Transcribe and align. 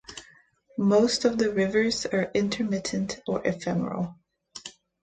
Most 0.79 1.25
of 1.25 1.37
the 1.37 1.53
rivers 1.53 2.07
are 2.07 2.31
intermittent 2.33 3.21
(or 3.27 3.45
ephemeral). 3.45 4.15